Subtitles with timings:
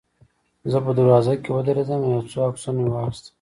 [0.71, 3.29] زه په دروازه کې ودرېدم او یو څو عکسونه مې واخیستل.